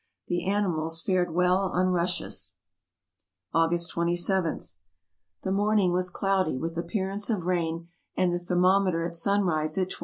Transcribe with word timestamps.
The 0.29 0.47
animals 0.49 0.99
fared 0.99 1.31
well 1.31 1.57
on 1.75 1.89
rushes. 1.93 2.55
August 3.53 3.91
2j.— 3.93 4.73
The 5.43 5.51
morning 5.51 5.91
was 5.93 6.09
cloudy, 6.09 6.57
with 6.57 6.75
appearance 6.75 7.29
of 7.29 7.45
rain, 7.45 7.87
and 8.17 8.33
the 8.33 8.39
thermometer 8.39 9.03
at 9.05 9.15
sunrise 9.15 9.77
at 9.77 9.91
290. 9.91 9.95